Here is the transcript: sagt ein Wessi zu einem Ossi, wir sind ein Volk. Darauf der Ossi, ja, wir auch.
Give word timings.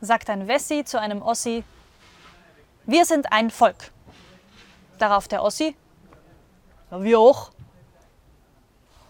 sagt 0.00 0.30
ein 0.30 0.48
Wessi 0.48 0.84
zu 0.84 1.00
einem 1.00 1.22
Ossi, 1.22 1.64
wir 2.86 3.04
sind 3.04 3.32
ein 3.32 3.50
Volk. 3.50 3.92
Darauf 4.98 5.28
der 5.28 5.42
Ossi, 5.42 5.76
ja, 6.90 7.02
wir 7.02 7.18
auch. 7.18 7.52